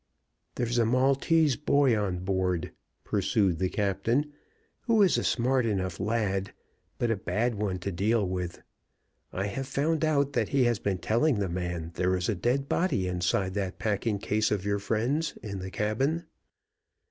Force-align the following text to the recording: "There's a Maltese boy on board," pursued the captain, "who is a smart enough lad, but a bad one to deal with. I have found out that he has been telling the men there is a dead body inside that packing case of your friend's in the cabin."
"There's 0.55 0.79
a 0.79 0.85
Maltese 0.87 1.55
boy 1.55 1.95
on 1.95 2.25
board," 2.25 2.71
pursued 3.03 3.59
the 3.59 3.69
captain, 3.69 4.33
"who 4.87 5.03
is 5.03 5.15
a 5.15 5.23
smart 5.23 5.63
enough 5.63 5.99
lad, 5.99 6.53
but 6.97 7.11
a 7.11 7.15
bad 7.15 7.53
one 7.53 7.77
to 7.81 7.91
deal 7.91 8.27
with. 8.27 8.63
I 9.31 9.45
have 9.45 9.67
found 9.67 10.03
out 10.03 10.33
that 10.33 10.49
he 10.49 10.63
has 10.63 10.79
been 10.79 10.97
telling 10.97 11.35
the 11.37 11.49
men 11.49 11.91
there 11.97 12.15
is 12.15 12.29
a 12.29 12.33
dead 12.33 12.67
body 12.67 13.07
inside 13.07 13.53
that 13.53 13.77
packing 13.77 14.17
case 14.17 14.49
of 14.49 14.65
your 14.65 14.79
friend's 14.79 15.37
in 15.43 15.59
the 15.59 15.69
cabin." 15.69 16.25